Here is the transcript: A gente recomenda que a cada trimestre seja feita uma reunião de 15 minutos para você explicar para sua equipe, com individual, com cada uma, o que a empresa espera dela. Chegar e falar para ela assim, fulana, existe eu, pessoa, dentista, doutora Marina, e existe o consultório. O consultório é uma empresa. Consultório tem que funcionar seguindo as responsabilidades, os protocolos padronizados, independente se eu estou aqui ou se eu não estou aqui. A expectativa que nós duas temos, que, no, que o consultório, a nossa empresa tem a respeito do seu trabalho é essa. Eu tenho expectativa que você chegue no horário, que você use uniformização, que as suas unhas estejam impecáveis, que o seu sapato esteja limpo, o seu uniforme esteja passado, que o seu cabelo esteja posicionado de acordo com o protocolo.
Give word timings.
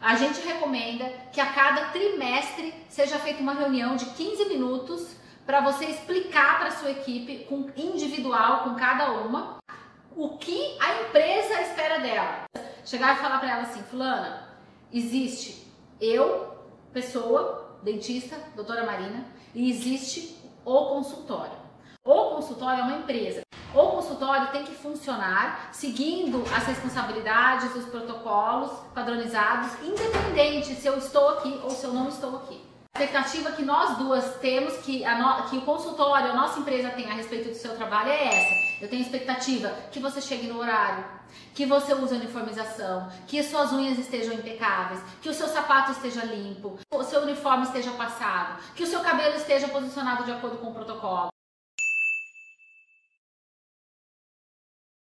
A 0.00 0.16
gente 0.16 0.40
recomenda 0.40 1.04
que 1.30 1.40
a 1.40 1.52
cada 1.52 1.90
trimestre 1.90 2.72
seja 2.88 3.18
feita 3.18 3.42
uma 3.42 3.52
reunião 3.52 3.96
de 3.96 4.06
15 4.06 4.46
minutos 4.46 5.14
para 5.44 5.60
você 5.60 5.84
explicar 5.84 6.58
para 6.58 6.70
sua 6.70 6.90
equipe, 6.90 7.44
com 7.44 7.68
individual, 7.76 8.64
com 8.64 8.76
cada 8.76 9.12
uma, 9.12 9.58
o 10.16 10.38
que 10.38 10.78
a 10.80 11.02
empresa 11.02 11.60
espera 11.60 11.98
dela. 11.98 12.44
Chegar 12.82 13.14
e 13.14 13.20
falar 13.20 13.40
para 13.40 13.50
ela 13.50 13.62
assim, 13.62 13.82
fulana, 13.82 14.48
existe 14.90 15.70
eu, 16.00 16.56
pessoa, 16.94 17.78
dentista, 17.82 18.38
doutora 18.56 18.86
Marina, 18.86 19.26
e 19.54 19.68
existe 19.68 20.34
o 20.64 20.86
consultório. 20.86 21.58
O 22.02 22.36
consultório 22.36 22.80
é 22.80 22.84
uma 22.84 22.98
empresa. 23.00 23.42
Consultório 24.10 24.48
tem 24.48 24.64
que 24.64 24.74
funcionar 24.74 25.68
seguindo 25.70 26.42
as 26.52 26.66
responsabilidades, 26.66 27.76
os 27.76 27.84
protocolos 27.84 28.72
padronizados, 28.92 29.70
independente 29.84 30.74
se 30.74 30.88
eu 30.88 30.98
estou 30.98 31.28
aqui 31.28 31.60
ou 31.62 31.70
se 31.70 31.84
eu 31.84 31.92
não 31.92 32.08
estou 32.08 32.38
aqui. 32.38 32.60
A 32.92 33.00
expectativa 33.00 33.52
que 33.52 33.64
nós 33.64 33.96
duas 33.98 34.34
temos, 34.38 34.78
que, 34.78 35.04
no, 35.04 35.42
que 35.48 35.58
o 35.58 35.60
consultório, 35.60 36.32
a 36.32 36.34
nossa 36.34 36.58
empresa 36.58 36.90
tem 36.90 37.08
a 37.08 37.14
respeito 37.14 37.50
do 37.50 37.54
seu 37.54 37.76
trabalho 37.76 38.10
é 38.10 38.26
essa. 38.26 38.84
Eu 38.84 38.90
tenho 38.90 39.00
expectativa 39.00 39.68
que 39.92 40.00
você 40.00 40.20
chegue 40.20 40.48
no 40.48 40.58
horário, 40.58 41.04
que 41.54 41.64
você 41.64 41.94
use 41.94 42.12
uniformização, 42.12 43.08
que 43.28 43.38
as 43.38 43.46
suas 43.46 43.70
unhas 43.70 43.96
estejam 43.96 44.34
impecáveis, 44.34 45.00
que 45.22 45.28
o 45.28 45.34
seu 45.34 45.46
sapato 45.46 45.92
esteja 45.92 46.24
limpo, 46.24 46.80
o 46.92 47.04
seu 47.04 47.22
uniforme 47.22 47.62
esteja 47.62 47.92
passado, 47.92 48.60
que 48.74 48.82
o 48.82 48.86
seu 48.88 48.98
cabelo 49.02 49.36
esteja 49.36 49.68
posicionado 49.68 50.24
de 50.24 50.32
acordo 50.32 50.58
com 50.58 50.70
o 50.70 50.74
protocolo. 50.74 51.30